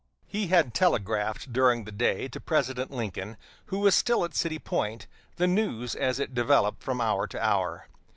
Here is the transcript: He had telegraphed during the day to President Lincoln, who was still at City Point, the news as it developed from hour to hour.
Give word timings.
He 0.25 0.47
had 0.47 0.73
telegraphed 0.73 1.53
during 1.53 1.83
the 1.83 1.91
day 1.91 2.27
to 2.29 2.41
President 2.41 2.89
Lincoln, 2.89 3.37
who 3.67 3.77
was 3.77 3.93
still 3.93 4.25
at 4.25 4.33
City 4.33 4.57
Point, 4.57 5.05
the 5.35 5.45
news 5.45 5.93
as 5.93 6.19
it 6.19 6.33
developed 6.33 6.81
from 6.81 6.99
hour 6.99 7.27
to 7.27 7.39
hour. 7.39 7.85